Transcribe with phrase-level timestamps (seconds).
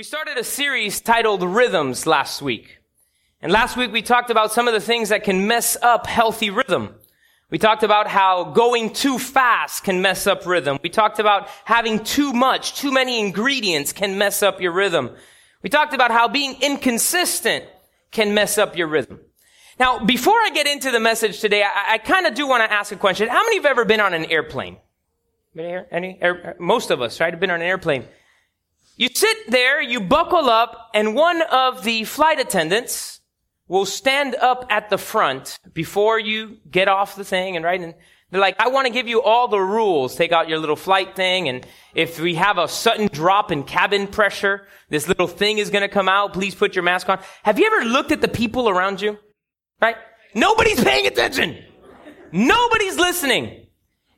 [0.00, 2.78] We started a series titled Rhythms last week.
[3.42, 6.48] And last week we talked about some of the things that can mess up healthy
[6.48, 6.94] rhythm.
[7.50, 10.78] We talked about how going too fast can mess up rhythm.
[10.82, 15.10] We talked about having too much, too many ingredients can mess up your rhythm.
[15.62, 17.66] We talked about how being inconsistent
[18.10, 19.20] can mess up your rhythm.
[19.78, 22.72] Now, before I get into the message today, I, I kind of do want to
[22.72, 23.28] ask a question.
[23.28, 24.78] How many of you have ever been on an airplane?
[25.54, 25.84] Been?
[25.90, 26.16] Any?
[26.22, 28.06] Air, most of us, right, have been on an airplane.
[28.96, 33.20] You sit there, you buckle up, and one of the flight attendants
[33.68, 37.94] will stand up at the front before you get off the thing and right and
[38.30, 40.14] they're like, I want to give you all the rules.
[40.14, 41.48] Take out your little flight thing.
[41.48, 45.82] And if we have a sudden drop in cabin pressure, this little thing is going
[45.82, 46.32] to come out.
[46.32, 47.18] Please put your mask on.
[47.42, 49.18] Have you ever looked at the people around you?
[49.82, 49.96] Right?
[50.34, 51.58] Nobody's paying attention.
[52.30, 53.66] Nobody's listening.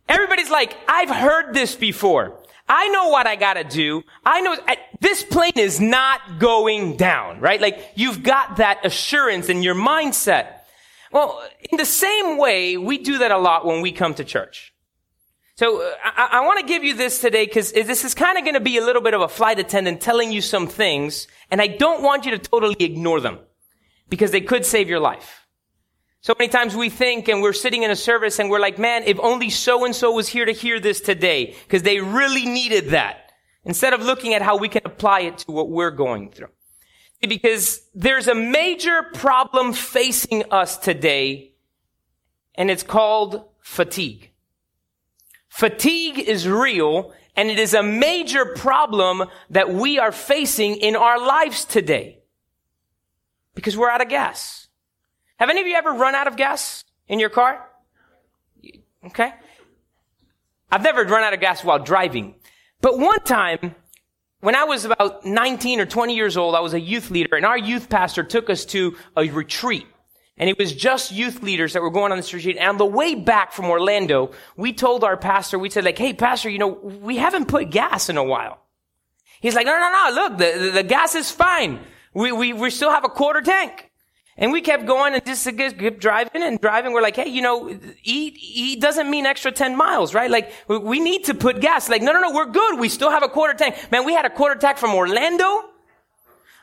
[0.08, 2.41] Everybody's like, I've heard this before.
[2.74, 4.02] I know what I gotta do.
[4.24, 7.60] I know I, this plane is not going down, right?
[7.60, 10.60] Like you've got that assurance in your mindset.
[11.12, 14.72] Well, in the same way, we do that a lot when we come to church.
[15.56, 18.44] So uh, I, I want to give you this today because this is kind of
[18.44, 21.60] going to be a little bit of a flight attendant telling you some things, and
[21.60, 23.38] I don't want you to totally ignore them
[24.08, 25.41] because they could save your life.
[26.22, 29.02] So many times we think and we're sitting in a service and we're like, man,
[29.06, 32.90] if only so and so was here to hear this today, because they really needed
[32.90, 33.32] that.
[33.64, 36.48] Instead of looking at how we can apply it to what we're going through.
[37.20, 41.54] Because there's a major problem facing us today,
[42.54, 44.30] and it's called fatigue.
[45.48, 51.18] Fatigue is real, and it is a major problem that we are facing in our
[51.18, 52.20] lives today.
[53.54, 54.61] Because we're out of gas.
[55.42, 57.68] Have any of you ever run out of gas in your car?
[59.06, 59.32] Okay.
[60.70, 62.36] I've never run out of gas while driving.
[62.80, 63.74] But one time,
[64.38, 67.44] when I was about 19 or 20 years old, I was a youth leader and
[67.44, 69.84] our youth pastor took us to a retreat.
[70.36, 72.56] And it was just youth leaders that were going on this retreat.
[72.56, 76.12] And on the way back from Orlando, we told our pastor, we said like, hey,
[76.12, 78.62] pastor, you know, we haven't put gas in a while.
[79.40, 81.80] He's like, no, no, no, look, the, the, the gas is fine.
[82.14, 83.88] We, we, we still have a quarter tank.
[84.36, 86.92] And we kept going and just kept driving and driving.
[86.92, 87.68] We're like, hey, you know,
[88.02, 90.30] eat, eat doesn't mean extra 10 miles, right?
[90.30, 91.88] Like, we need to put gas.
[91.88, 92.80] Like, no, no, no, we're good.
[92.80, 93.76] We still have a quarter tank.
[93.90, 95.64] Man, we had a quarter tank from Orlando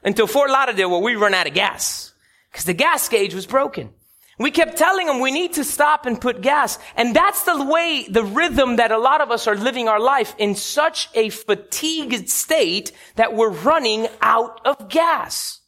[0.04, 2.14] until Fort Lauderdale where we run out of gas.
[2.52, 3.92] Because the gas gauge was broken.
[4.40, 6.80] We kept telling them we need to stop and put gas.
[6.96, 10.34] And that's the way, the rhythm that a lot of us are living our life
[10.38, 15.59] in such a fatigued state that we're running out of gas.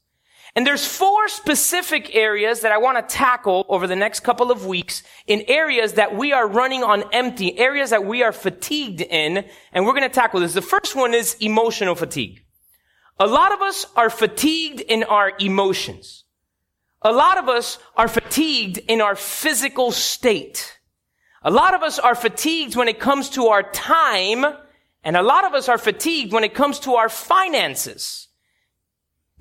[0.55, 4.65] And there's four specific areas that I want to tackle over the next couple of
[4.65, 9.45] weeks in areas that we are running on empty, areas that we are fatigued in,
[9.71, 10.53] and we're going to tackle this.
[10.53, 12.43] The first one is emotional fatigue.
[13.17, 16.25] A lot of us are fatigued in our emotions.
[17.01, 20.79] A lot of us are fatigued in our physical state.
[21.43, 24.45] A lot of us are fatigued when it comes to our time,
[25.03, 28.27] and a lot of us are fatigued when it comes to our finances.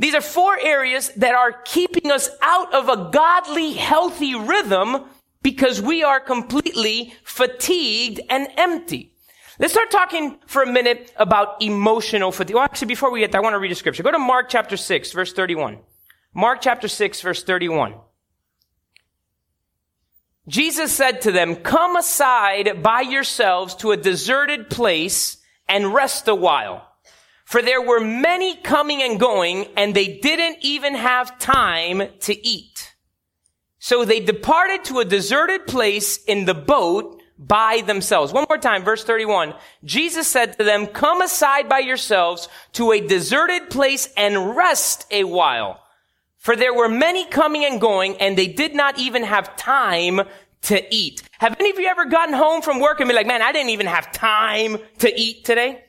[0.01, 5.05] These are four areas that are keeping us out of a godly, healthy rhythm
[5.43, 9.13] because we are completely fatigued and empty.
[9.59, 12.55] Let's start talking for a minute about emotional fatigue.
[12.55, 14.03] Well, actually, before we get there, I want to read a scripture.
[14.03, 15.81] Go to Mark chapter 6, verse 31.
[16.33, 17.95] Mark chapter 6, verse 31.
[20.49, 25.37] Jesus said to them, come aside by yourselves to a deserted place
[25.69, 26.90] and rest a while.
[27.51, 32.95] For there were many coming and going, and they didn't even have time to eat.
[33.81, 38.33] So they departed to a deserted place in the boat by themselves.
[38.33, 39.55] One more time, verse 31.
[39.83, 45.25] Jesus said to them, come aside by yourselves to a deserted place and rest a
[45.25, 45.83] while.
[46.37, 50.21] For there were many coming and going, and they did not even have time
[50.63, 51.29] to eat.
[51.41, 53.71] Have any of you ever gotten home from work and be like, man, I didn't
[53.71, 55.83] even have time to eat today?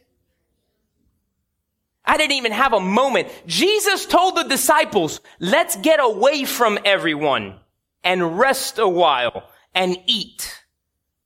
[2.06, 3.30] I didn't even have a moment.
[3.46, 7.60] Jesus told the disciples, let's get away from everyone
[8.04, 10.64] and rest a while and eat.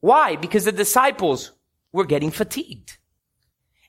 [0.02, 0.36] Why?
[0.36, 1.52] Because the disciples
[1.92, 2.98] were getting fatigued.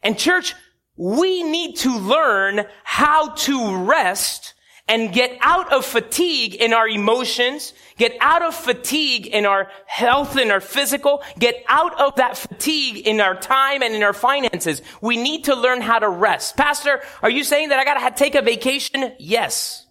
[0.02, 0.54] And church,
[0.96, 4.54] we need to learn how to rest
[4.88, 10.36] and get out of fatigue in our emotions, get out of fatigue in our health
[10.36, 14.82] and our physical, get out of that fatigue in our time and in our finances.
[15.00, 16.56] We need to learn how to rest.
[16.56, 19.12] Pastor, are you saying that I gotta take a vacation?
[19.18, 19.86] Yes.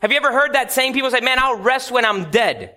[0.00, 0.94] Have you ever heard that saying?
[0.94, 2.76] People say, man, I'll rest when I'm dead.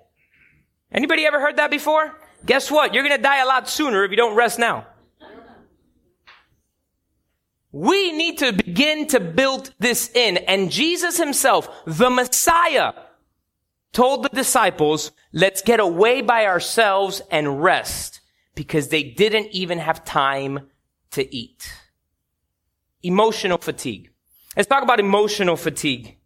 [0.92, 2.16] Anybody ever heard that before?
[2.46, 2.94] Guess what?
[2.94, 4.88] You're gonna die a lot sooner if you don't rest now.
[7.78, 10.38] We need to begin to build this in.
[10.38, 12.94] And Jesus himself, the Messiah,
[13.94, 18.22] told the disciples, let's get away by ourselves and rest
[18.56, 20.72] because they didn't even have time
[21.12, 21.72] to eat.
[23.04, 24.10] Emotional fatigue.
[24.56, 26.18] Let's talk about emotional fatigue.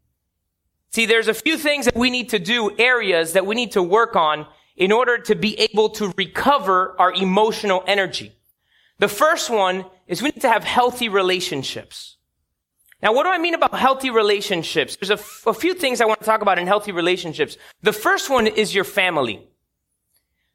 [0.92, 3.84] See, there's a few things that we need to do, areas that we need to
[3.84, 4.48] work on
[4.78, 8.32] in order to be able to recover our emotional energy.
[9.00, 12.18] The first one is we need to have healthy relationships.
[13.02, 14.98] Now, what do I mean about healthy relationships?
[14.98, 17.58] There's a, f- a few things I want to talk about in healthy relationships.
[17.82, 19.48] The first one is your family.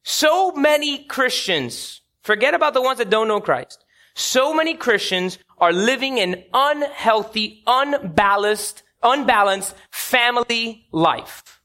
[0.05, 3.85] So many Christians, forget about the ones that don't know Christ.
[4.15, 11.61] So many Christians are living an unhealthy, unbalanced, unbalanced family life.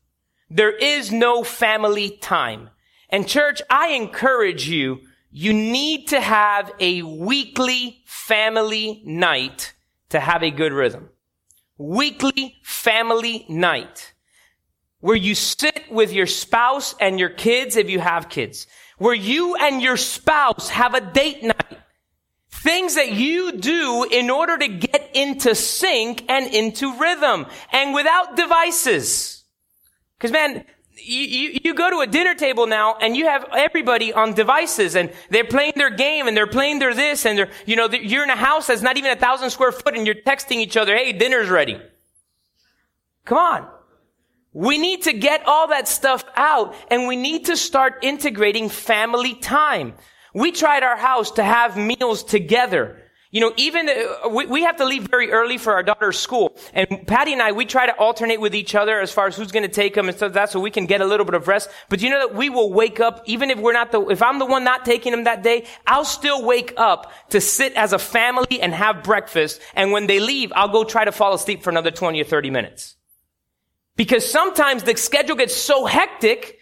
[0.49, 2.69] There is no family time.
[3.09, 5.01] And church, I encourage you
[5.31, 9.73] you need to have a weekly family night
[10.09, 11.09] to have a good rhythm.
[11.77, 14.13] Weekly family night
[14.99, 18.67] where you sit with your spouse and your kids if you have kids,
[18.97, 21.79] where you and your spouse have a date night.
[22.49, 28.35] Things that you do in order to get into sync and into rhythm and without
[28.35, 29.43] devices.
[30.19, 30.65] Cause man,
[31.03, 34.95] you, you, you, go to a dinner table now and you have everybody on devices
[34.95, 38.23] and they're playing their game and they're playing their this and they're, you know, you're
[38.23, 40.95] in a house that's not even a thousand square foot and you're texting each other,
[40.95, 41.81] hey, dinner's ready.
[43.25, 43.67] Come on.
[44.53, 49.35] We need to get all that stuff out and we need to start integrating family
[49.35, 49.93] time.
[50.33, 53.00] We tried our house to have meals together.
[53.33, 56.53] You know, even uh, we, we have to leave very early for our daughter's school,
[56.73, 59.53] and Patty and I we try to alternate with each other as far as who's
[59.53, 61.35] going to take them and stuff like that, so we can get a little bit
[61.35, 61.69] of rest.
[61.87, 64.37] But you know that we will wake up even if we're not the if I'm
[64.37, 67.99] the one not taking them that day, I'll still wake up to sit as a
[67.99, 69.61] family and have breakfast.
[69.75, 72.49] And when they leave, I'll go try to fall asleep for another twenty or thirty
[72.49, 72.97] minutes,
[73.95, 76.57] because sometimes the schedule gets so hectic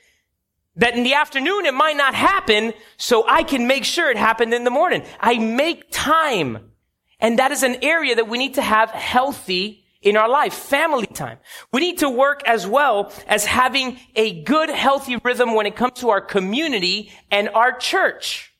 [0.79, 4.53] that in the afternoon it might not happen, so I can make sure it happened
[4.53, 5.03] in the morning.
[5.19, 6.71] I make time.
[7.19, 11.05] And that is an area that we need to have healthy in our life, family
[11.05, 11.37] time.
[11.73, 15.99] We need to work as well as having a good, healthy rhythm when it comes
[15.99, 18.53] to our community and our church.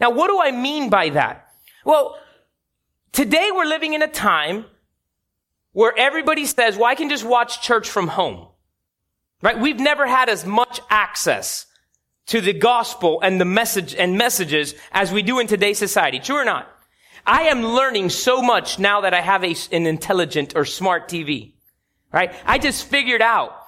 [0.00, 1.46] Now, what do I mean by that?
[1.84, 2.18] Well,
[3.12, 4.64] today we're living in a time
[5.70, 8.48] where everybody says, well, I can just watch church from home.
[9.42, 9.58] Right?
[9.58, 11.66] We've never had as much access
[12.28, 16.20] to the gospel and the message and messages as we do in today's society.
[16.20, 16.68] True or not?
[17.26, 21.52] I am learning so much now that I have a, an intelligent or smart TV.
[22.12, 22.32] Right?
[22.46, 23.61] I just figured out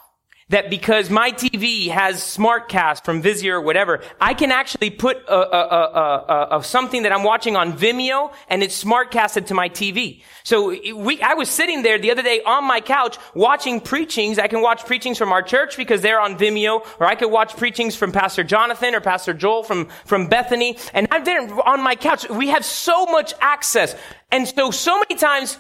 [0.51, 5.35] that because my TV has SmartCast from Vizio or whatever, I can actually put a,
[5.35, 10.23] a, a, something that I'm watching on Vimeo and it's SmartCasted to my TV.
[10.43, 14.39] So we, I was sitting there the other day on my couch watching preachings.
[14.39, 17.57] I can watch preachings from our church because they're on Vimeo, or I could watch
[17.57, 20.77] preachings from Pastor Jonathan or Pastor Joel from, from Bethany.
[20.93, 22.29] And I'm there on my couch.
[22.29, 23.97] We have so much access.
[24.31, 25.59] And so, so many times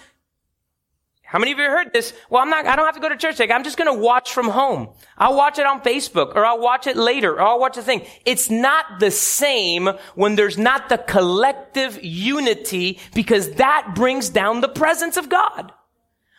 [1.34, 2.12] how many of you heard this?
[2.30, 3.52] Well, I'm not, I don't have to go to church today.
[3.52, 4.90] I'm just going to watch from home.
[5.18, 8.06] I'll watch it on Facebook or I'll watch it later or I'll watch a thing.
[8.24, 14.68] It's not the same when there's not the collective unity because that brings down the
[14.68, 15.72] presence of God.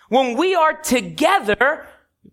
[0.08, 1.86] When we are together,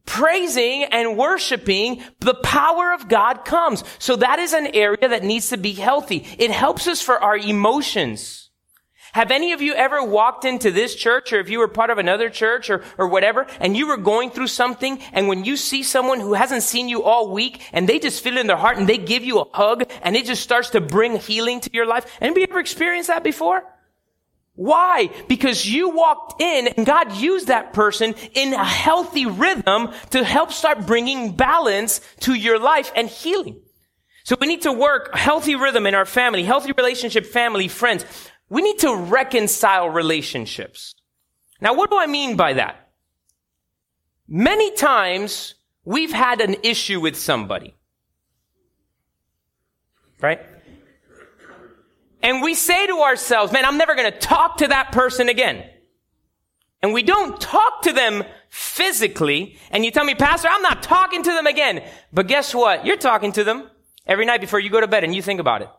[0.07, 3.83] praising and worshiping, the power of God comes.
[3.99, 6.25] So that is an area that needs to be healthy.
[6.39, 8.42] It helps us for our emotions.
[9.13, 11.99] Have any of you ever walked into this church or if you were part of
[11.99, 15.83] another church or, or whatever and you were going through something and when you see
[15.83, 18.79] someone who hasn't seen you all week and they just feel it in their heart
[18.79, 21.85] and they give you a hug and it just starts to bring healing to your
[21.85, 22.07] life?
[22.23, 23.63] Anybody ever experienced that before?
[24.55, 25.11] Why?
[25.29, 30.53] Because you walked in and God used that person in a healthy rhythm to help
[30.53, 33.61] start bringing balance to your life and healing.
[34.25, 38.05] So we need to work healthy rhythm in our family, healthy relationship, family, friends.
[38.53, 40.95] We need to reconcile relationships.
[41.63, 42.91] Now, what do I mean by that?
[44.29, 45.55] Many times
[45.87, 47.75] we've had an issue with somebody.
[50.21, 50.43] Right?
[52.23, 55.65] And we say to ourselves, man, I'm never going to talk to that person again.
[56.83, 59.57] And we don't talk to them physically.
[59.71, 61.83] And you tell me, Pastor, I'm not talking to them again.
[62.13, 62.85] But guess what?
[62.85, 63.71] You're talking to them
[64.07, 65.71] every night before you go to bed and you think about it.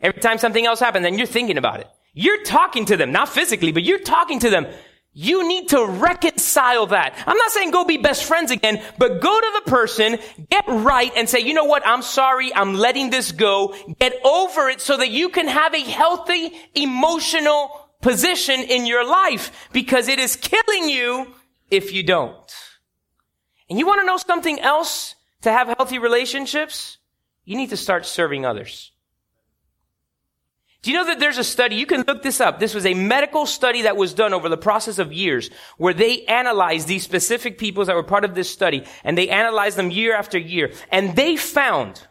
[0.00, 1.88] Every time something else happens and you're thinking about it.
[2.14, 4.66] You're talking to them, not physically, but you're talking to them.
[5.12, 7.14] You need to reconcile that.
[7.26, 11.10] I'm not saying go be best friends again, but go to the person, get right
[11.16, 11.84] and say, you know what?
[11.86, 12.54] I'm sorry.
[12.54, 13.74] I'm letting this go.
[13.98, 19.68] Get over it so that you can have a healthy emotional position in your life
[19.72, 21.34] because it is killing you
[21.70, 22.54] if you don't.
[23.68, 26.98] And you want to know something else to have healthy relationships?
[27.44, 28.92] You need to start serving others.
[30.82, 31.74] Do you know that there's a study?
[31.74, 32.60] You can look this up.
[32.60, 36.24] This was a medical study that was done over the process of years where they
[36.26, 40.14] analyzed these specific peoples that were part of this study and they analyzed them year
[40.14, 40.72] after year.
[40.92, 42.06] And they found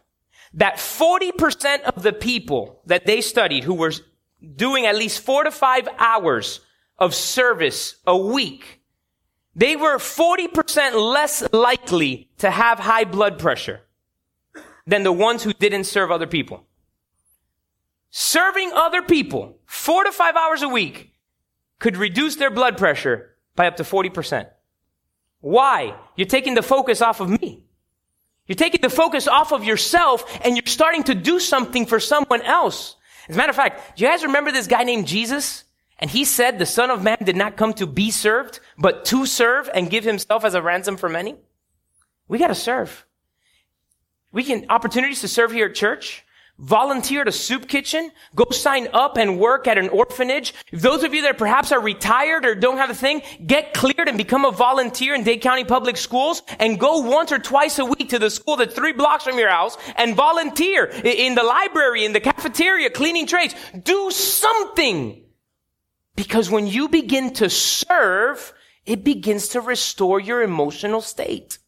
[0.53, 3.93] that 40% of the people that they studied who were
[4.55, 6.59] doing at least four to five hours
[6.97, 8.81] of service a week,
[9.55, 13.81] they were 40% less likely to have high blood pressure
[14.85, 16.66] than the ones who didn't serve other people.
[18.19, 21.13] Serving other people four to five hours a week
[21.77, 24.49] could reduce their blood pressure by up to 40%.
[25.41, 25.95] Why?
[26.15, 27.63] You're taking the focus off of me.
[28.47, 32.41] You're taking the focus off of yourself and you're starting to do something for someone
[32.41, 32.95] else.
[33.29, 35.65] As a matter of fact, do you guys remember this guy named Jesus?
[35.99, 39.27] And he said the son of man did not come to be served, but to
[39.27, 41.35] serve and give himself as a ransom for many.
[42.27, 43.05] We gotta serve.
[44.31, 46.23] We can, opportunities to serve here at church
[46.59, 50.53] volunteer at a soup kitchen, go sign up and work at an orphanage.
[50.71, 54.07] If those of you that perhaps are retired or don't have a thing, get cleared
[54.07, 57.85] and become a volunteer in Dade County Public Schools and go once or twice a
[57.85, 62.05] week to the school that's three blocks from your house and volunteer in the library,
[62.05, 63.53] in the cafeteria, cleaning trays.
[63.83, 65.23] Do something.
[66.15, 68.53] Because when you begin to serve,
[68.85, 71.59] it begins to restore your emotional state.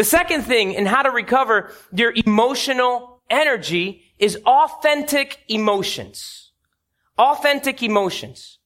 [0.00, 6.52] The second thing in how to recover your emotional energy is authentic emotions.
[7.18, 8.60] Authentic emotions.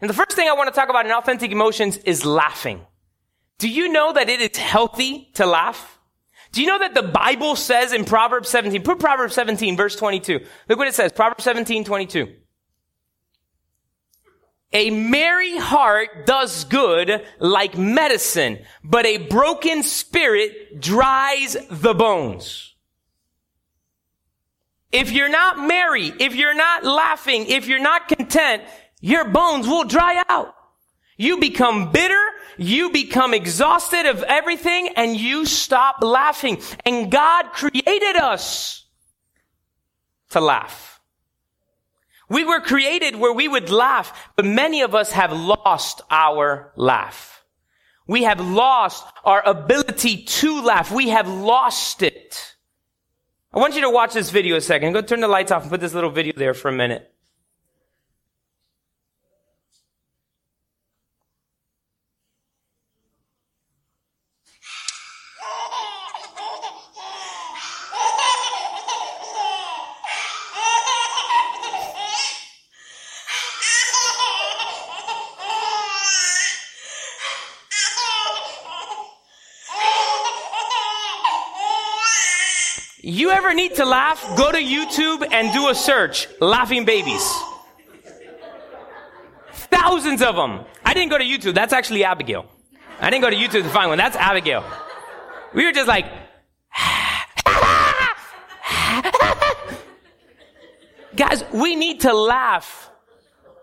[0.00, 2.86] And the first thing I want to talk about in authentic emotions is laughing.
[3.58, 6.00] Do you know that it is healthy to laugh?
[6.52, 10.40] Do you know that the Bible says in Proverbs 17, put Proverbs 17 verse 22.
[10.70, 12.32] Look what it says, Proverbs 17, 22.
[14.72, 22.74] A merry heart does good like medicine, but a broken spirit dries the bones.
[24.92, 28.62] If you're not merry, if you're not laughing, if you're not content,
[29.00, 30.54] your bones will dry out.
[31.16, 32.22] You become bitter,
[32.58, 36.60] you become exhausted of everything, and you stop laughing.
[36.84, 38.84] And God created us
[40.30, 40.97] to laugh.
[42.28, 47.44] We were created where we would laugh, but many of us have lost our laugh.
[48.06, 50.90] We have lost our ability to laugh.
[50.90, 52.56] We have lost it.
[53.52, 54.92] I want you to watch this video a second.
[54.92, 57.12] Go turn the lights off and put this little video there for a minute.
[83.18, 84.24] You ever need to laugh?
[84.36, 86.28] Go to YouTube and do a search.
[86.40, 87.28] Laughing babies.
[89.52, 90.64] Thousands of them.
[90.84, 91.52] I didn't go to YouTube.
[91.54, 92.46] That's actually Abigail.
[93.00, 93.98] I didn't go to YouTube to find one.
[93.98, 94.64] That's Abigail.
[95.52, 96.06] We were just like,
[101.16, 102.88] guys, we need to laugh.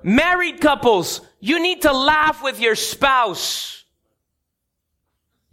[0.04, 3.86] Married couples, you need to laugh with your spouse.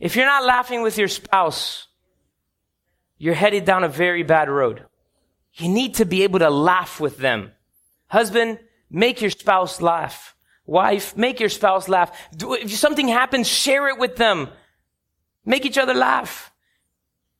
[0.01, 1.87] If you're not laughing with your spouse,
[3.23, 4.85] you're headed down a very bad road.
[5.55, 7.53] You need to be able to laugh with them.
[8.09, 8.59] Husband,
[8.91, 10.35] make your spouse laugh.
[10.67, 12.11] Wife, make your spouse laugh.
[12.37, 14.49] If something happens, share it with them.
[15.47, 16.53] Make each other laugh.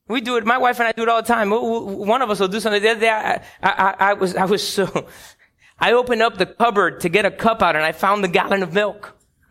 [0.07, 0.47] We do it.
[0.47, 1.51] My wife and I do it all the time.
[1.51, 2.81] One of us will do something.
[2.81, 5.09] The other day, I, I, I was, I was so,
[5.81, 8.63] I opened up the cupboard to get a cup out and I found the gallon
[8.63, 9.19] of milk.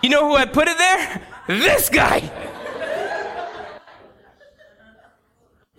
[0.00, 1.22] you know who had put it there?
[1.46, 2.30] this guy.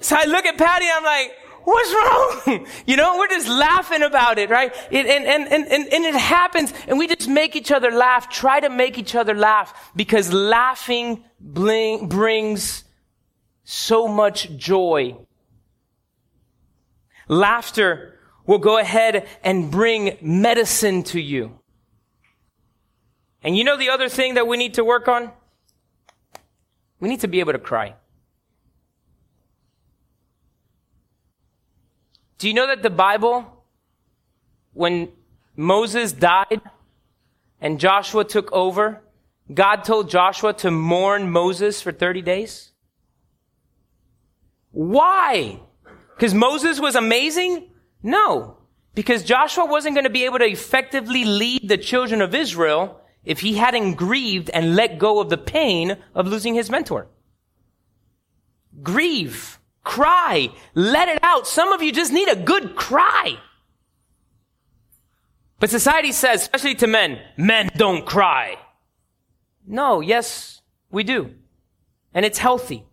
[0.07, 1.35] So I look at Patty I'm like,
[1.65, 2.65] what's wrong?
[2.85, 4.73] You know, we're just laughing about it, right?
[4.89, 8.61] And, and, and, and, and it happens and we just make each other laugh, try
[8.61, 12.85] to make each other laugh because laughing bling, brings
[13.65, 15.17] so much joy.
[17.27, 21.59] Laughter will go ahead and bring medicine to you.
[23.43, 25.33] And you know the other thing that we need to work on?
[27.01, 27.95] We need to be able to cry.
[32.37, 33.45] Do you know that the Bible,
[34.73, 35.09] when
[35.55, 36.61] Moses died
[37.59, 39.01] and Joshua took over,
[39.53, 42.71] God told Joshua to mourn Moses for 30 days?
[44.71, 45.59] Why?
[46.15, 47.69] Because Moses was amazing?
[48.03, 48.57] No.
[48.93, 53.39] Because Joshua wasn't going to be able to effectively lead the children of Israel if
[53.39, 57.07] he hadn't grieved and let go of the pain of losing his mentor.
[58.81, 59.59] Grieve.
[59.87, 60.49] Cry.
[60.75, 61.47] Let it out.
[61.47, 63.37] Some of you just need a good cry.
[65.61, 68.57] But society says, especially to men, men don't cry.
[69.65, 71.33] No, yes, we do.
[72.13, 72.83] And it's healthy.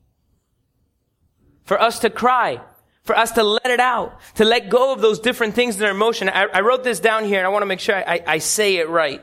[1.64, 2.60] For us to cry,
[3.02, 5.90] for us to let it out, to let go of those different things in our
[5.90, 6.28] emotion.
[6.28, 8.76] I, I wrote this down here and I want to make sure I, I say
[8.76, 9.20] it right.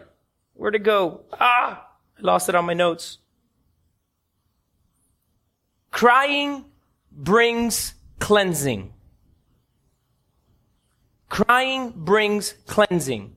[0.55, 1.21] Where'd it go?
[1.39, 1.87] Ah,
[2.17, 3.19] I lost it on my notes.
[5.89, 6.65] Crying
[7.23, 8.93] brings cleansing.
[11.29, 13.35] Crying brings cleansing.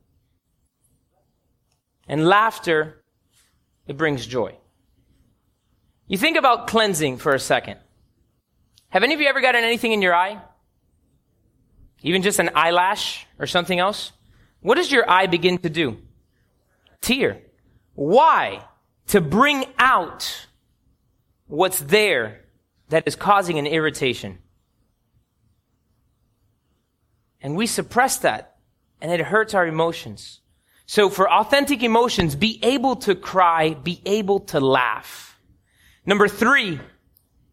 [2.08, 3.04] And laughter,
[3.86, 4.56] it brings joy.
[6.06, 7.78] You think about cleansing for a second.
[8.88, 10.40] Have any of you ever gotten anything in your eye?
[12.02, 14.12] Even just an eyelash or something else?
[14.60, 15.98] What does your eye begin to do?
[17.00, 17.42] Tear.
[17.94, 18.64] Why?
[19.08, 20.46] To bring out
[21.46, 22.43] what's there
[22.88, 24.38] that is causing an irritation.
[27.40, 28.56] And we suppress that,
[29.00, 30.40] and it hurts our emotions.
[30.86, 35.38] So for authentic emotions, be able to cry, be able to laugh.
[36.06, 36.80] Number three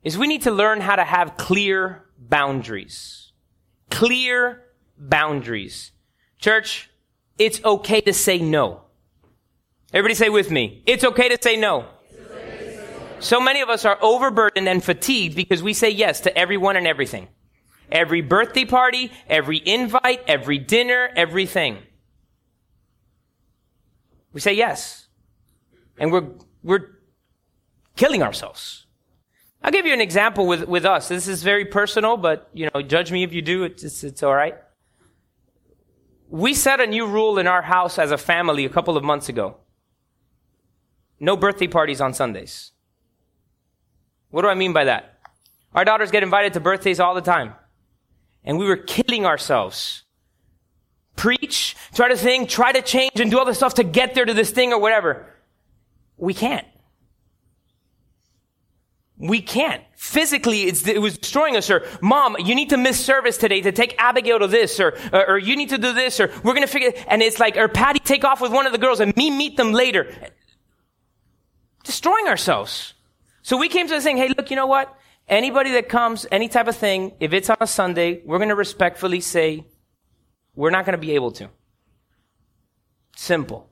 [0.04, 3.32] is we need to learn how to have clear boundaries.
[3.90, 4.64] Clear
[4.98, 5.92] boundaries.
[6.40, 6.90] Church,
[7.38, 8.82] it's okay to say no.
[9.94, 10.84] Everybody say with me.
[10.86, 11.88] It's okay to say no.
[13.22, 16.88] So many of us are overburdened and fatigued because we say yes to everyone and
[16.88, 17.28] everything.
[17.92, 21.78] Every birthday party, every invite, every dinner, everything.
[24.34, 25.08] We say yes.
[26.00, 26.30] And we're,
[26.64, 26.98] we're
[27.96, 28.88] killing ourselves.
[29.64, 31.08] I'll give you an example with, with us.
[31.08, 33.64] This is very personal, but, you know, judge me if you do.
[33.66, 34.58] It's, it's, it's all right.
[36.28, 39.30] We set a new rule in our house as a family a couple of months
[39.30, 39.58] ago.
[41.20, 42.71] No birthday parties on Sundays.
[44.32, 45.20] What do I mean by that?
[45.74, 47.54] Our daughters get invited to birthdays all the time.
[48.44, 50.04] And we were killing ourselves.
[51.16, 54.26] Preach, try to think, try to change and do all the stuff to get there
[54.26, 55.28] to this thing or whatever.
[56.18, 56.66] We can't.
[59.18, 59.84] We can't.
[59.96, 61.70] Physically, it was destroying us.
[61.70, 64.80] Or, mom, you need to miss service today to take Abigail to this.
[64.80, 66.20] Or, or, or you need to do this.
[66.20, 68.72] Or, we're going to figure, and it's like, or Patty take off with one of
[68.72, 70.12] the girls and me meet them later.
[71.84, 72.96] Destroying ourselves.
[73.42, 74.96] So we came to the thing, hey, look, you know what?
[75.28, 78.56] Anybody that comes, any type of thing, if it's on a Sunday, we're going to
[78.56, 79.66] respectfully say,
[80.56, 81.50] we're not going to be able to.
[83.16, 83.70] Simple.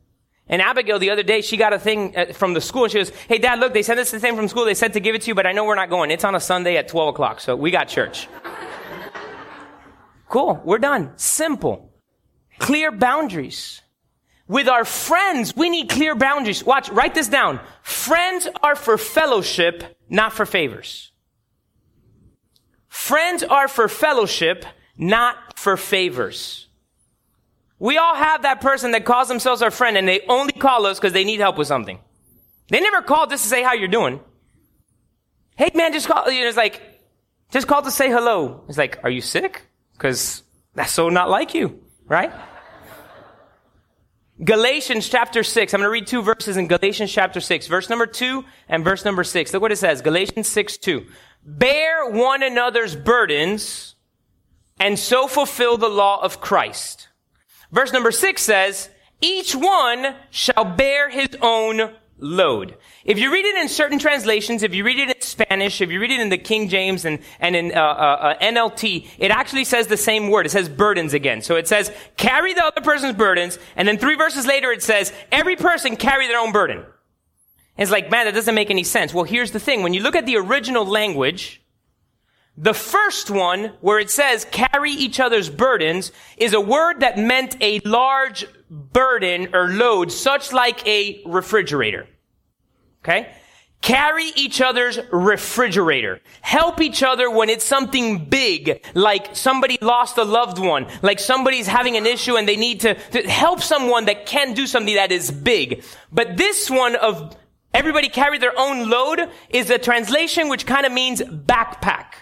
[0.47, 3.12] And Abigail, the other day, she got a thing uh, from the school she goes,
[3.27, 4.65] Hey, dad, look, they sent us the thing from school.
[4.65, 6.10] They said to give it to you, but I know we're not going.
[6.10, 7.39] It's on a Sunday at 12 o'clock.
[7.39, 8.27] So we got church.
[10.27, 10.60] cool.
[10.65, 11.13] We're done.
[11.17, 11.93] Simple.
[12.58, 13.82] Clear boundaries.
[14.49, 16.63] With our friends, we need clear boundaries.
[16.63, 17.59] Watch, write this down.
[17.83, 21.12] Friends are for fellowship, not for favors.
[22.88, 24.65] Friends are for fellowship,
[24.97, 26.67] not for favors.
[27.77, 30.97] We all have that person that calls themselves our friend and they only call us
[30.97, 31.99] because they need help with something.
[32.69, 34.19] They never call just to say how you're doing.
[35.57, 36.81] Hey man, just call, you know, it's like,
[37.51, 38.63] just call to say hello.
[38.67, 39.62] It's like, are you sick?
[39.99, 40.41] Cause
[40.73, 42.33] that's so not like you, right?
[44.43, 45.73] Galatians chapter 6.
[45.73, 47.67] I'm going to read two verses in Galatians chapter 6.
[47.67, 49.54] Verse number 2 and verse number 6.
[49.54, 50.02] Look what it says.
[50.02, 51.06] Galatians 6 2.
[51.43, 53.95] Bear one another's burdens
[54.80, 57.10] and so fulfill the law of Christ.
[57.71, 58.89] Verse number six says,
[59.21, 62.77] each one shall bear his own load.
[63.05, 65.99] If you read it in certain translations, if you read it in Spanish, if you
[65.99, 69.65] read it in the King James and, and in uh, uh, uh NLT, it actually
[69.65, 70.45] says the same word.
[70.45, 71.41] It says burdens again.
[71.41, 75.13] So it says, carry the other person's burdens, and then three verses later it says,
[75.32, 76.77] every person carry their own burden.
[76.77, 79.13] And it's like, man, that doesn't make any sense.
[79.13, 79.84] Well, here's the thing.
[79.84, 81.62] When you look at the original language,
[82.58, 87.55] the first one, where it says carry each other's burdens, is a word that meant
[87.62, 92.08] a large burden or load, such like a refrigerator.
[93.03, 93.34] Okay?
[93.82, 96.19] Carry each other's refrigerator.
[96.41, 101.65] Help each other when it's something big, like somebody lost a loved one, like somebody's
[101.65, 105.13] having an issue and they need to, to help someone that can do something that
[105.13, 105.84] is big.
[106.12, 107.38] But this one of
[107.73, 112.15] everybody carry their own load is a translation which kind of means backpack.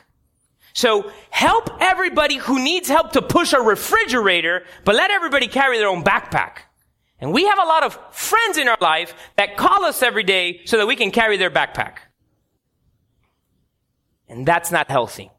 [0.78, 5.88] So help everybody who needs help to push a refrigerator, but let everybody carry their
[5.88, 6.60] own backpack.
[7.20, 10.62] And we have a lot of friends in our life that call us every day
[10.66, 11.96] so that we can carry their backpack.
[14.30, 15.32] And that's not healthy.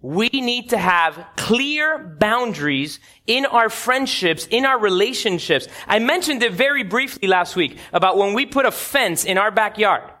[0.00, 5.66] we need to have clear boundaries in our friendships, in our relationships.
[5.88, 9.50] I mentioned it very briefly last week about when we put a fence in our
[9.50, 10.11] backyard.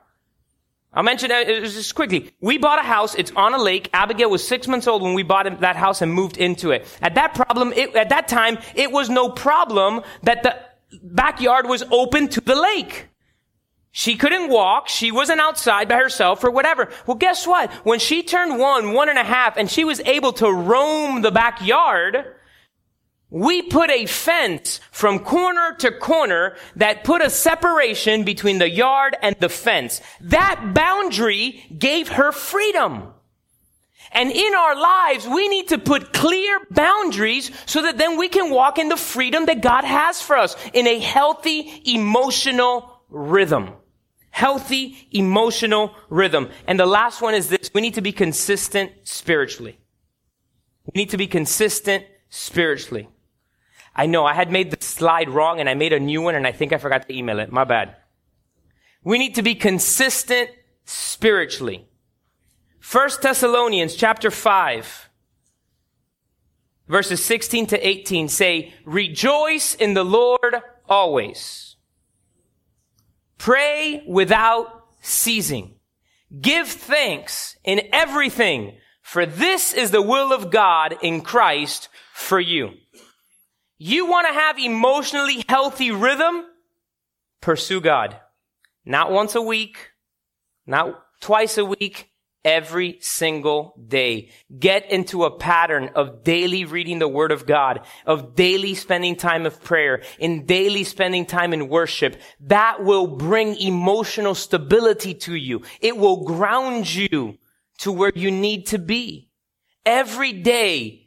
[0.94, 2.32] I'll mention it uh, just quickly.
[2.40, 3.14] We bought a house.
[3.14, 3.88] It's on a lake.
[3.94, 6.86] Abigail was six months old when we bought that house and moved into it.
[7.00, 10.58] At that problem, it, at that time, it was no problem that the
[11.02, 13.08] backyard was open to the lake.
[13.90, 14.88] She couldn't walk.
[14.88, 16.90] She wasn't outside by herself or whatever.
[17.06, 17.70] Well, guess what?
[17.84, 21.30] When she turned one, one and a half, and she was able to roam the
[21.30, 22.34] backyard,
[23.32, 29.16] we put a fence from corner to corner that put a separation between the yard
[29.22, 30.02] and the fence.
[30.20, 33.04] That boundary gave her freedom.
[34.12, 38.50] And in our lives, we need to put clear boundaries so that then we can
[38.50, 43.70] walk in the freedom that God has for us in a healthy emotional rhythm
[44.34, 46.48] healthy emotional rhythm.
[46.66, 47.70] And the last one is this.
[47.74, 49.78] We need to be consistent spiritually.
[50.86, 53.08] We need to be consistent spiritually.
[53.94, 56.46] I know I had made the slide wrong and I made a new one and
[56.46, 57.52] I think I forgot to email it.
[57.52, 57.96] My bad.
[59.04, 60.50] We need to be consistent
[60.84, 61.88] spiritually.
[62.80, 65.10] First Thessalonians chapter 5
[66.88, 70.56] verses 16 to 18 say, rejoice in the Lord
[70.88, 71.76] always.
[73.38, 75.74] Pray without ceasing.
[76.40, 82.70] Give thanks in everything, for this is the will of God in Christ for you.
[83.84, 86.44] You want to have emotionally healthy rhythm?
[87.40, 88.16] Pursue God.
[88.84, 89.90] Not once a week,
[90.68, 92.12] not twice a week,
[92.44, 94.30] every single day.
[94.56, 99.46] Get into a pattern of daily reading the word of God, of daily spending time
[99.46, 102.20] of prayer, in daily spending time in worship.
[102.38, 105.62] That will bring emotional stability to you.
[105.80, 107.36] It will ground you
[107.78, 109.28] to where you need to be.
[109.84, 111.01] Every day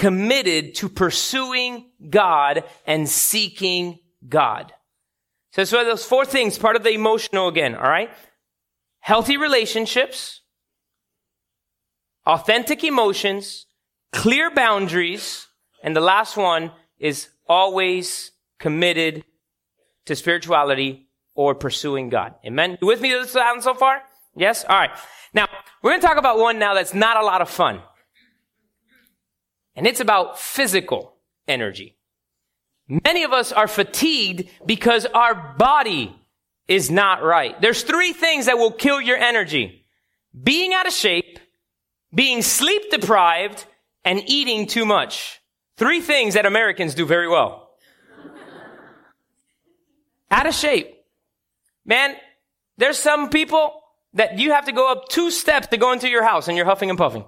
[0.00, 4.72] committed to pursuing God and seeking God.
[5.52, 8.10] So, so those four things, part of the emotional again, all right?
[9.00, 10.40] Healthy relationships,
[12.24, 13.66] authentic emotions,
[14.10, 15.48] clear boundaries,
[15.84, 19.22] and the last one is always committed
[20.06, 22.36] to spirituality or pursuing God.
[22.46, 22.78] Amen.
[22.80, 24.00] You with me this so far?
[24.34, 24.64] Yes?
[24.66, 24.92] All right.
[25.34, 25.46] Now,
[25.82, 27.82] we're going to talk about one now that's not a lot of fun.
[29.76, 31.14] And it's about physical
[31.46, 31.96] energy.
[32.88, 36.16] Many of us are fatigued because our body
[36.66, 37.60] is not right.
[37.60, 39.84] There's three things that will kill your energy.
[40.40, 41.38] Being out of shape,
[42.14, 43.66] being sleep deprived,
[44.04, 45.40] and eating too much.
[45.76, 47.70] Three things that Americans do very well.
[50.30, 50.94] Out of shape.
[51.84, 52.14] Man,
[52.76, 53.74] there's some people
[54.14, 56.66] that you have to go up two steps to go into your house and you're
[56.66, 57.24] huffing and puffing.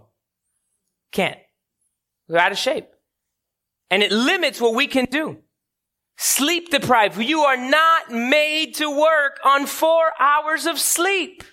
[1.12, 1.38] Can't.
[2.32, 2.88] You're out of shape.
[3.90, 5.36] And it limits what we can do.
[6.16, 7.18] Sleep deprived.
[7.18, 11.44] You are not made to work on four hours of sleep.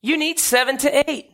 [0.00, 1.26] You need seven to eight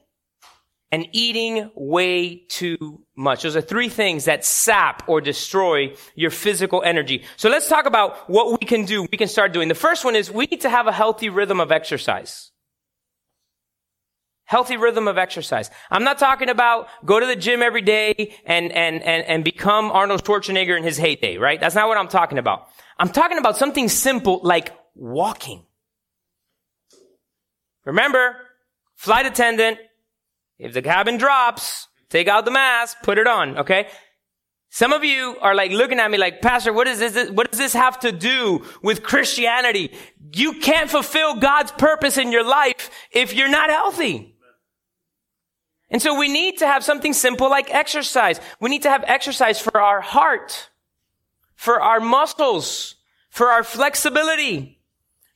[0.90, 3.42] and eating way too much.
[3.42, 7.24] Those are three things that sap or destroy your physical energy.
[7.36, 9.02] So let's talk about what we can do.
[9.02, 9.68] We can start doing.
[9.68, 12.52] The first one is we need to have a healthy rhythm of exercise.
[14.46, 15.70] Healthy rhythm of exercise.
[15.90, 19.90] I'm not talking about go to the gym every day and, and, and, and become
[19.90, 21.60] Arnold Schwarzenegger in his heyday, right?
[21.60, 22.68] That's not what I'm talking about.
[22.98, 25.66] I'm talking about something simple like walking.
[27.84, 28.36] Remember,
[28.94, 29.78] flight attendant,
[30.58, 33.88] if the cabin drops, take out the mask, put it on, okay?
[34.70, 37.30] Some of you are like looking at me like, Pastor, what is this?
[37.30, 39.92] What does this have to do with Christianity?
[40.34, 44.35] You can't fulfill God's purpose in your life if you're not healthy.
[45.90, 48.40] And so we need to have something simple like exercise.
[48.60, 50.70] We need to have exercise for our heart,
[51.54, 52.96] for our muscles,
[53.30, 54.80] for our flexibility.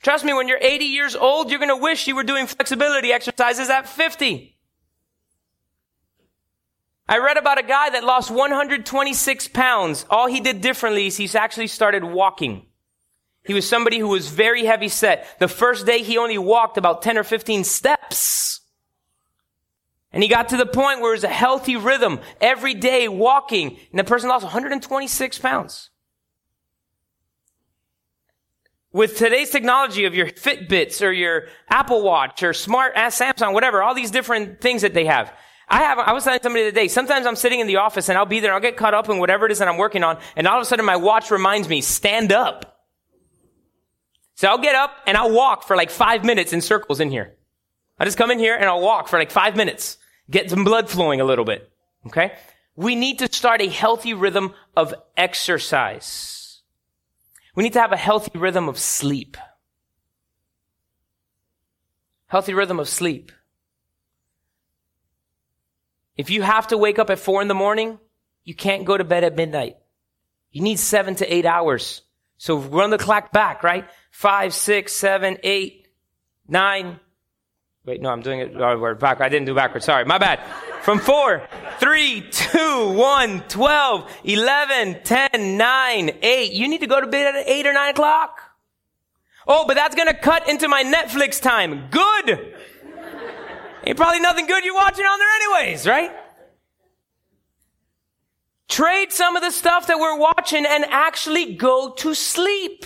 [0.03, 3.13] Trust me, when you're 80 years old, you're going to wish you were doing flexibility
[3.13, 4.57] exercises at 50.
[7.09, 10.07] I read about a guy that lost 126 pounds.
[10.09, 12.67] All he did differently is he actually started walking.
[13.45, 15.27] He was somebody who was very heavy set.
[15.39, 18.60] The first day he only walked about 10 or 15 steps.
[20.13, 23.79] And he got to the point where it was a healthy rhythm, every day walking,
[23.91, 25.91] and the person lost 126 pounds.
[28.93, 33.83] With today's technology of your Fitbits or your Apple Watch or smart uh, Samsung, whatever,
[33.83, 35.33] all these different things that they have,
[35.69, 38.27] I have, I was telling somebody today, sometimes I'm sitting in the office and I'll
[38.27, 40.49] be there, I'll get caught up in whatever it is that I'm working on, and
[40.49, 42.81] all of a sudden my watch reminds me, stand up.
[44.35, 47.37] So I'll get up and I'll walk for like five minutes in circles in here.
[48.01, 49.99] I just come in here and I'll walk for like five minutes.
[50.31, 51.71] get some blood flowing a little bit.
[52.07, 52.33] Okay?
[52.75, 56.63] We need to start a healthy rhythm of exercise.
[57.55, 59.37] We need to have a healthy rhythm of sleep.
[62.29, 63.33] Healthy rhythm of sleep.
[66.17, 67.99] If you have to wake up at four in the morning,
[68.45, 69.77] you can't go to bed at midnight.
[70.53, 72.03] You need seven to eight hours.
[72.39, 73.87] So run the clock back, right?
[74.11, 75.89] Five, six, seven, eight,
[76.49, 76.99] nine.
[77.87, 78.97] Wait, no, I'm doing it oh.
[79.03, 79.87] I didn't do backwards.
[79.87, 80.41] Sorry, my bad.
[80.83, 86.53] From four, three, two, one, twelve, eleven, ten, nine, eight.
[86.53, 88.41] You need to go to bed at eight or nine o'clock.
[89.47, 91.89] Oh, but that's gonna cut into my Netflix time.
[91.91, 92.55] Good.
[93.85, 96.11] Ain't probably nothing good you're watching on there anyways, right?
[98.69, 102.85] Trade some of the stuff that we're watching and actually go to sleep.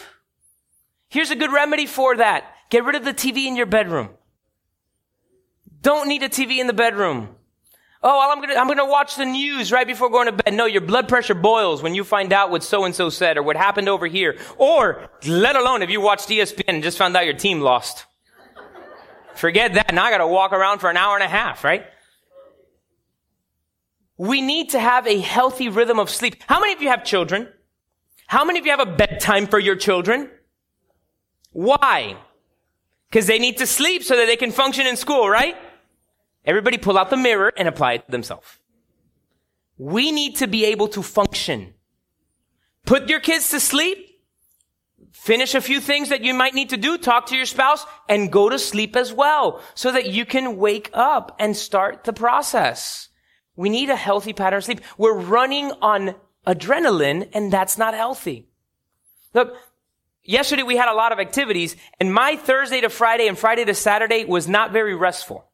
[1.08, 2.44] Here's a good remedy for that.
[2.70, 4.10] Get rid of the TV in your bedroom.
[5.84, 7.36] Don't need a TV in the bedroom.
[8.02, 10.54] Oh, well, I'm gonna, I'm gonna watch the news right before going to bed.
[10.54, 13.42] No, your blood pressure boils when you find out what so and so said or
[13.42, 14.38] what happened over here.
[14.56, 18.06] Or, let alone if you watched ESPN and just found out your team lost.
[19.34, 19.94] Forget that.
[19.94, 21.84] Now I gotta walk around for an hour and a half, right?
[24.16, 26.42] We need to have a healthy rhythm of sleep.
[26.46, 27.48] How many of you have children?
[28.26, 30.30] How many of you have a bedtime for your children?
[31.52, 32.16] Why?
[33.10, 35.56] Because they need to sleep so that they can function in school, right?
[36.44, 38.58] Everybody pull out the mirror and apply it to themselves.
[39.78, 41.74] We need to be able to function.
[42.86, 43.98] Put your kids to sleep.
[45.12, 46.98] Finish a few things that you might need to do.
[46.98, 50.90] Talk to your spouse and go to sleep as well so that you can wake
[50.92, 53.08] up and start the process.
[53.56, 54.80] We need a healthy pattern of sleep.
[54.98, 56.14] We're running on
[56.46, 58.48] adrenaline and that's not healthy.
[59.32, 59.56] Look,
[60.22, 63.74] yesterday we had a lot of activities and my Thursday to Friday and Friday to
[63.74, 65.48] Saturday was not very restful.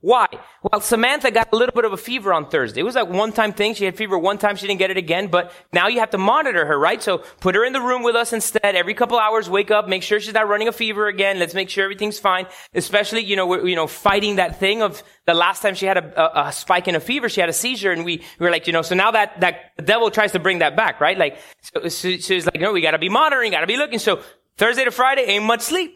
[0.00, 0.26] Why?
[0.62, 2.80] Well, Samantha got a little bit of a fever on Thursday.
[2.80, 3.74] It was like one time thing.
[3.74, 4.56] She had fever one time.
[4.56, 7.02] She didn't get it again, but now you have to monitor her, right?
[7.02, 8.76] So put her in the room with us instead.
[8.76, 11.38] Every couple hours, wake up, make sure she's not running a fever again.
[11.38, 12.46] Let's make sure everything's fine.
[12.74, 15.96] Especially, you know, we're, you know, fighting that thing of the last time she had
[15.96, 18.52] a, a, a spike in a fever, she had a seizure and we, we were
[18.52, 21.16] like, you know, so now that, that devil tries to bring that back, right?
[21.16, 23.98] Like, so, so she's like, no, we gotta be monitoring, gotta be looking.
[23.98, 24.20] So
[24.58, 25.95] Thursday to Friday ain't much sleep.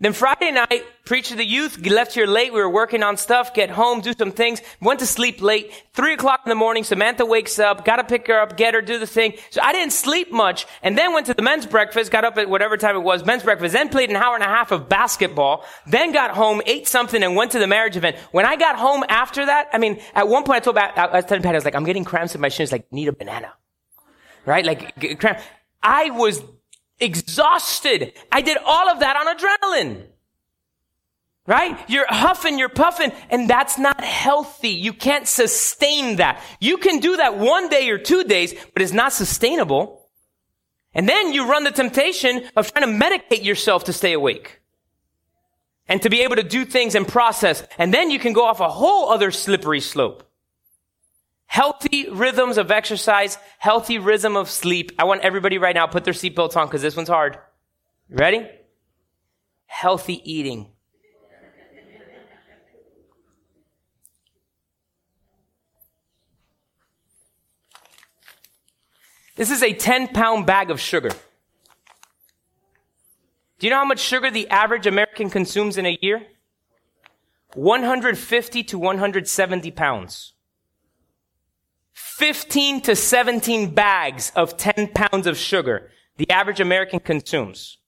[0.00, 2.52] Then Friday night, preached to the youth, left here late.
[2.52, 5.72] We were working on stuff, get home, do some things, went to sleep late.
[5.92, 9.00] Three o'clock in the morning, Samantha wakes up, gotta pick her up, get her, do
[9.00, 9.34] the thing.
[9.50, 12.48] So I didn't sleep much, and then went to the men's breakfast, got up at
[12.48, 15.64] whatever time it was, men's breakfast, then played an hour and a half of basketball,
[15.88, 18.16] then got home, ate something, and went to the marriage event.
[18.30, 21.24] When I got home after that, I mean, at one point I told, I was
[21.24, 23.52] telling Patty, I was like, I'm getting cramps in my shins, like, need a banana.
[24.46, 24.64] Right?
[24.64, 25.40] Like, cramp.
[25.82, 26.40] I was
[27.00, 28.12] exhausted.
[28.30, 30.06] I did all of that on adrenaline.
[31.46, 31.78] Right?
[31.88, 34.68] You're huffing, you're puffing, and that's not healthy.
[34.68, 36.42] You can't sustain that.
[36.60, 40.10] You can do that one day or two days, but it's not sustainable.
[40.92, 44.60] And then you run the temptation of trying to medicate yourself to stay awake.
[45.86, 47.62] And to be able to do things and process.
[47.78, 50.27] And then you can go off a whole other slippery slope.
[51.48, 54.92] Healthy rhythms of exercise, healthy rhythm of sleep.
[54.98, 57.38] I want everybody right now put their seatbelts on because this one's hard.
[58.10, 58.46] ready?
[59.66, 60.70] Healthy eating.
[69.36, 71.10] This is a 10 pound bag of sugar.
[73.58, 76.26] Do you know how much sugar the average American consumes in a year?
[77.54, 80.34] 150 to 170 pounds.
[82.00, 87.78] 15 to 17 bags of 10 pounds of sugar the average American consumes.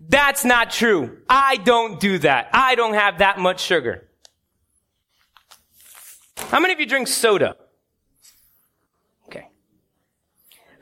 [0.00, 1.18] That's not true.
[1.28, 2.50] I don't do that.
[2.52, 4.08] I don't have that much sugar.
[6.36, 7.56] How many of you drink soda?
[9.28, 9.48] Okay.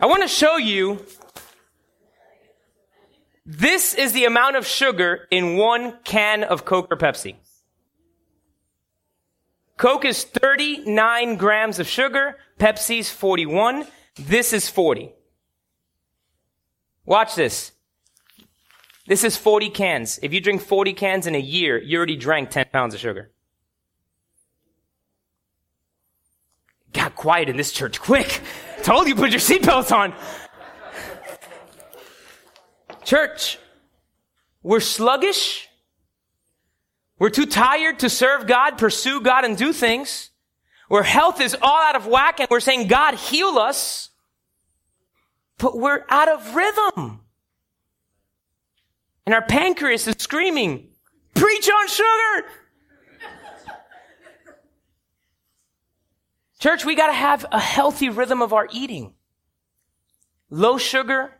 [0.00, 1.04] I want to show you
[3.44, 7.36] this is the amount of sugar in one can of Coke or Pepsi.
[9.76, 12.38] Coke is 39 grams of sugar.
[12.58, 13.86] Pepsi's 41.
[14.16, 15.12] This is 40.
[17.04, 17.72] Watch this.
[19.06, 20.20] This is 40 cans.
[20.22, 23.32] If you drink 40 cans in a year, you already drank 10 pounds of sugar.
[26.92, 28.40] Got quiet in this church quick.
[28.82, 30.14] Told you put your seatbelts on.
[33.04, 33.58] Church,
[34.62, 35.68] we're sluggish.
[37.22, 40.30] We're too tired to serve God, pursue God, and do things.
[40.88, 44.10] Where health is all out of whack and we're saying, God, heal us.
[45.56, 47.20] But we're out of rhythm.
[49.24, 50.88] And our pancreas is screaming,
[51.32, 52.48] preach on sugar.
[56.58, 59.14] Church, we gotta have a healthy rhythm of our eating.
[60.50, 61.30] Low sugar,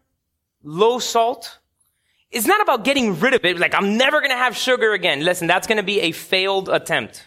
[0.63, 1.59] low salt.
[2.33, 3.59] It's not about getting rid of it.
[3.59, 5.21] Like, I'm never gonna have sugar again.
[5.21, 7.25] Listen, that's gonna be a failed attempt.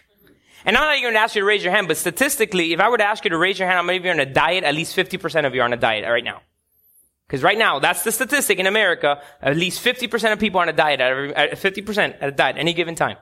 [0.65, 2.89] And I'm not even to ask you to raise your hand, but statistically, if I
[2.89, 4.25] were to ask you to raise your hand how many of you are on a
[4.25, 6.41] diet, at least 50% of you are on a diet right now.
[7.27, 9.21] Because right now, that's the statistic in America.
[9.41, 12.73] At least 50% of people are on a diet, at 50% at a diet, any
[12.73, 13.17] given time.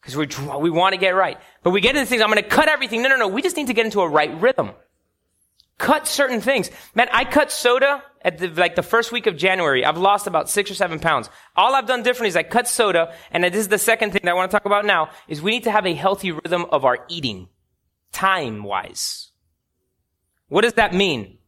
[0.00, 0.28] Because we,
[0.60, 1.38] we want to get right.
[1.64, 3.02] But we get into things, I'm to cut everything.
[3.02, 3.28] No, no, no.
[3.28, 4.70] We just need to get into a right rhythm.
[5.78, 6.70] Cut certain things.
[6.94, 9.84] Man, I cut soda at the, like the first week of January.
[9.84, 11.28] I've lost about six or seven pounds.
[11.54, 14.30] All I've done differently is I cut soda, and this is the second thing that
[14.30, 16.84] I want to talk about now, is we need to have a healthy rhythm of
[16.84, 17.48] our eating.
[18.12, 19.30] Time-wise.
[20.48, 21.38] What does that mean?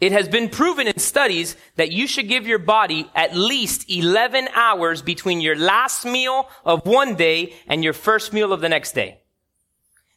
[0.00, 4.48] It has been proven in studies that you should give your body at least 11
[4.54, 8.92] hours between your last meal of one day and your first meal of the next
[8.92, 9.22] day.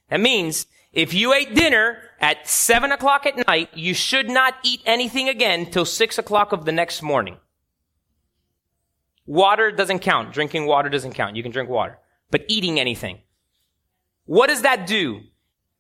[0.10, 4.82] That means if you ate dinner at 7 o'clock at night, you should not eat
[4.86, 7.38] anything again till 6 o'clock of the next morning.
[9.26, 10.34] Water doesn't count.
[10.34, 11.36] Drinking water doesn't count.
[11.36, 12.00] You can drink water.
[12.32, 13.20] But eating anything.
[14.26, 15.22] What does that do?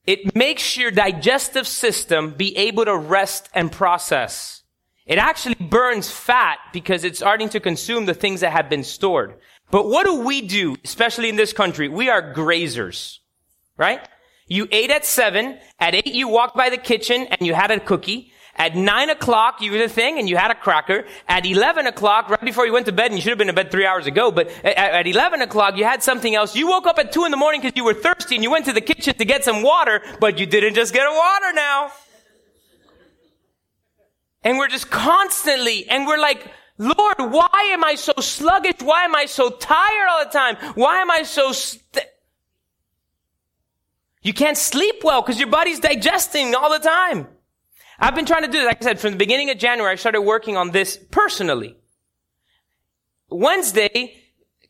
[0.05, 4.63] It makes your digestive system be able to rest and process.
[5.05, 9.35] It actually burns fat because it's starting to consume the things that have been stored.
[9.71, 11.89] But what do we do, especially in this country?
[11.89, 13.19] We are grazers,
[13.77, 14.07] right?
[14.47, 15.59] You ate at seven.
[15.79, 18.31] At eight, you walked by the kitchen and you had a cookie.
[18.55, 21.05] At nine o'clock, you did a thing and you had a cracker.
[21.27, 23.55] At 11 o'clock, right before you went to bed, and you should have been in
[23.55, 26.55] bed three hours ago, but at, at 11 o'clock, you had something else.
[26.55, 28.65] You woke up at two in the morning because you were thirsty and you went
[28.65, 31.91] to the kitchen to get some water, but you didn't just get a water now.
[34.43, 38.81] And we're just constantly, and we're like, Lord, why am I so sluggish?
[38.81, 40.55] Why am I so tired all the time?
[40.73, 42.05] Why am I so st-?
[44.21, 47.27] You can't sleep well because your body's digesting all the time.
[47.99, 49.95] I've been trying to do this, like I said, from the beginning of January, I
[49.95, 51.77] started working on this personally.
[53.29, 54.13] Wednesday,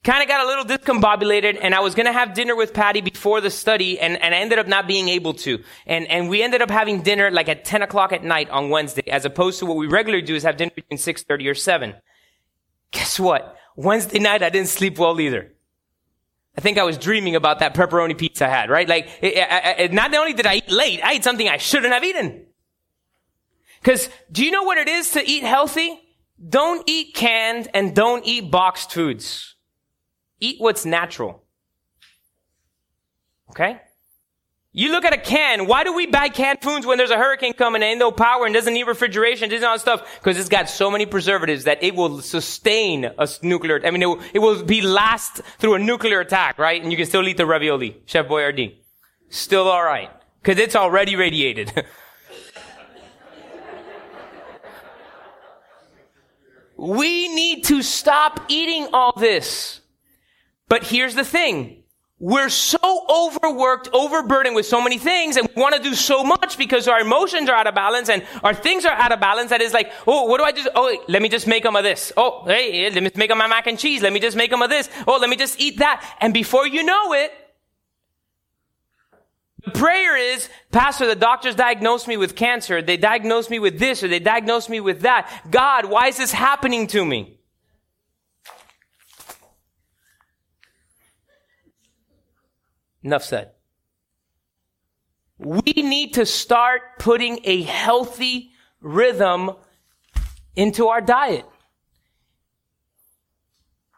[0.03, 3.01] kind of got a little discombobulated and I was going to have dinner with Patty
[3.01, 5.61] before the study and, and I ended up not being able to.
[5.85, 9.03] And, and we ended up having dinner like at 10 o'clock at night on Wednesday
[9.07, 11.95] as opposed to what we regularly do is have dinner between 6.30 or 7.
[12.91, 13.57] Guess what?
[13.75, 15.51] Wednesday night I didn't sleep well either.
[16.57, 18.89] I think I was dreaming about that pepperoni pizza I had, right?
[18.89, 21.93] Like, it, it, it, not only did I eat late, I ate something I shouldn't
[21.93, 22.47] have eaten.
[23.79, 25.99] Because do you know what it is to eat healthy?
[26.49, 29.55] Don't eat canned and don't eat boxed foods.
[30.39, 31.43] Eat what's natural.
[33.51, 33.79] Okay?
[34.77, 35.65] You look at a can.
[35.65, 38.45] Why do we buy canned foods when there's a hurricane coming and ain't no power
[38.45, 40.19] and doesn't need refrigeration, doesn't all that stuff?
[40.19, 44.05] Because it's got so many preservatives that it will sustain a nuclear, I mean, it
[44.05, 46.79] will, it will be last through a nuclear attack, right?
[46.79, 48.75] And you can still eat the ravioli, Chef Boyardee.
[49.29, 50.11] Still alright.
[50.43, 51.73] Because it's already radiated.
[56.79, 59.81] We need to stop eating all this.
[60.69, 61.85] But here's the thing.
[62.19, 66.57] We're so overworked, overburdened with so many things, and we want to do so much
[66.57, 69.61] because our emotions are out of balance and our things are out of balance that
[69.61, 72.11] is like, oh, what do I just, oh, let me just make them of this.
[72.17, 74.01] Oh, hey, eh, let me make them my mac and cheese.
[74.01, 74.89] Let me just make them of this.
[75.05, 76.03] Oh, let me just eat that.
[76.19, 77.31] And before you know it,
[79.63, 82.81] the prayer is, Pastor, the doctors diagnosed me with cancer.
[82.81, 85.29] They diagnosed me with this or they diagnosed me with that.
[85.51, 87.36] God, why is this happening to me?
[93.07, 93.51] Enough said.
[95.37, 99.51] We need to start putting a healthy rhythm
[100.57, 101.45] into our diet.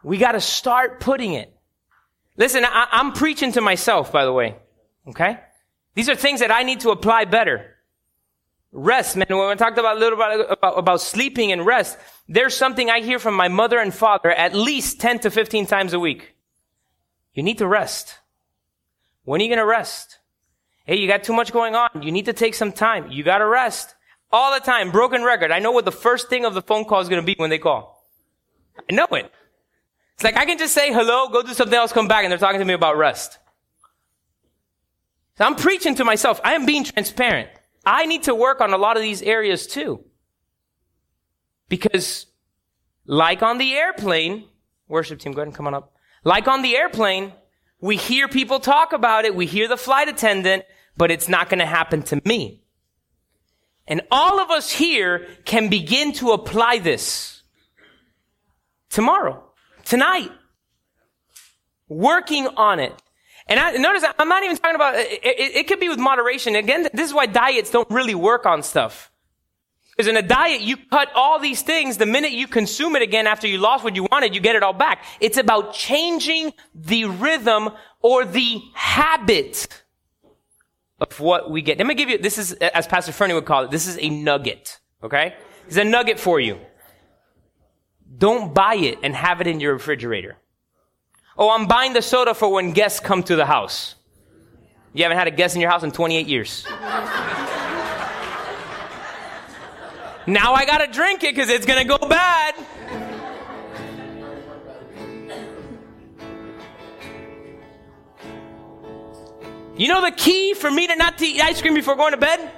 [0.04, 1.52] We got to start putting it.
[2.36, 4.54] Listen, I, am preaching to myself, by the way.
[5.08, 5.40] Okay?
[5.96, 7.78] These are things that I need to apply better.
[8.70, 9.26] Rest, man.
[9.28, 13.00] When we talked about a little bit about, about sleeping and rest, there's something I
[13.00, 16.36] hear from my mother and father at least 10 to 15 times a week.
[17.34, 18.19] You need to rest.
[19.24, 20.18] When are you going to rest?
[20.84, 22.02] Hey, you got too much going on.
[22.02, 23.10] You need to take some time.
[23.10, 23.94] You got to rest.
[24.32, 24.90] All the time.
[24.90, 25.50] Broken record.
[25.50, 27.50] I know what the first thing of the phone call is going to be when
[27.50, 28.04] they call.
[28.88, 29.30] I know it.
[30.14, 32.38] It's like I can just say hello, go do something else, come back, and they're
[32.38, 33.38] talking to me about rest.
[35.38, 36.40] So I'm preaching to myself.
[36.44, 37.48] I am being transparent.
[37.86, 40.04] I need to work on a lot of these areas too.
[41.70, 42.26] Because
[43.06, 44.44] like on the airplane,
[44.88, 45.94] worship team, go ahead and come on up.
[46.22, 47.32] Like on the airplane,
[47.80, 49.34] we hear people talk about it.
[49.34, 50.64] We hear the flight attendant,
[50.96, 52.62] but it's not going to happen to me.
[53.86, 57.42] And all of us here can begin to apply this
[58.88, 59.42] tomorrow,
[59.84, 60.30] tonight,
[61.88, 62.94] working on it.
[63.46, 66.54] And I, notice, I'm not even talking about, it, it, it could be with moderation.
[66.54, 69.09] Again, this is why diets don't really work on stuff.
[70.00, 71.98] Because in a diet, you cut all these things.
[71.98, 74.62] The minute you consume it again after you lost what you wanted, you get it
[74.62, 75.04] all back.
[75.20, 77.68] It's about changing the rhythm
[78.00, 79.68] or the habit
[81.00, 81.76] of what we get.
[81.76, 84.08] Let me give you, this is, as Pastor Fernie would call it, this is a
[84.08, 84.80] nugget.
[85.02, 85.34] Okay?
[85.66, 86.58] It's a nugget for you.
[88.16, 90.38] Don't buy it and have it in your refrigerator.
[91.36, 93.96] Oh, I'm buying the soda for when guests come to the house.
[94.94, 96.66] You haven't had a guest in your house in 28 years.
[100.32, 102.54] Now I gotta drink it because it's gonna go bad.
[109.80, 112.18] You know the key for me to not to eat ice cream before going to
[112.18, 112.50] bed?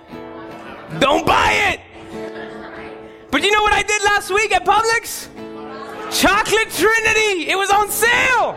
[0.98, 1.80] Don't buy it!
[3.30, 5.28] But you know what I did last week at Publix?
[6.20, 7.48] Chocolate Trinity!
[7.48, 8.56] It was on sale!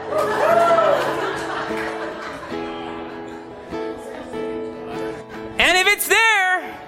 [5.59, 6.84] and if it's there,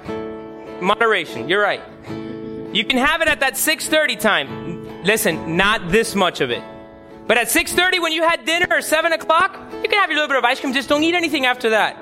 [0.82, 1.82] moderation, you're right.
[2.73, 5.03] You can have it at that 6.30 time.
[5.03, 6.63] Listen, not this much of it.
[7.28, 9.53] But at 6.30 when you had dinner or 7 o'clock,
[9.84, 10.73] you can have your little bit of ice cream.
[10.73, 11.97] Just don't eat anything after that.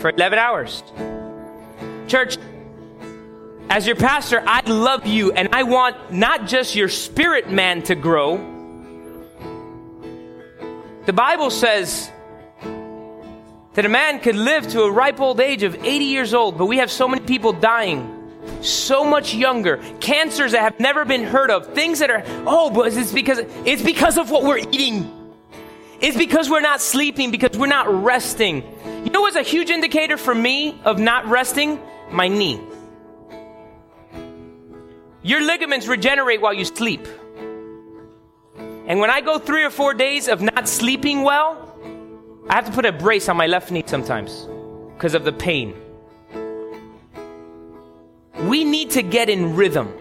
[0.00, 0.82] For 11 hours.
[2.08, 2.36] Church,
[3.70, 7.94] as your pastor, I love you and I want not just your spirit man to
[7.94, 8.36] grow.
[11.06, 12.11] The Bible says
[13.74, 16.66] that a man could live to a ripe old age of 80 years old, but
[16.66, 18.18] we have so many people dying
[18.60, 22.92] so much younger, cancers that have never been heard of, things that are, oh, but
[22.96, 25.18] it's because, it's because of what we're eating.
[26.00, 28.64] It's because we're not sleeping, because we're not resting.
[29.04, 31.80] You know what's a huge indicator for me of not resting?
[32.10, 32.60] My knee.
[35.22, 37.06] Your ligaments regenerate while you sleep.
[38.58, 41.61] And when I go three or four days of not sleeping well,
[42.48, 44.48] I have to put a brace on my left knee sometimes
[44.94, 45.74] because of the pain.
[48.48, 49.92] We need to get in rhythm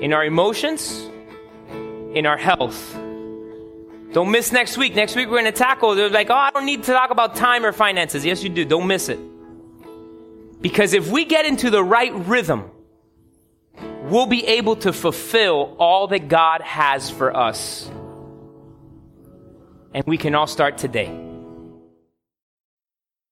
[0.00, 1.10] in our emotions,
[2.14, 2.94] in our health.
[4.12, 4.94] Don't miss next week.
[4.94, 5.94] Next week we're going to tackle.
[5.94, 8.24] They're like, oh, I don't need to talk about time or finances.
[8.24, 8.64] Yes, you do.
[8.64, 9.18] Don't miss it.
[10.60, 12.70] Because if we get into the right rhythm,
[14.04, 17.90] we'll be able to fulfill all that God has for us.
[19.94, 21.33] And we can all start today.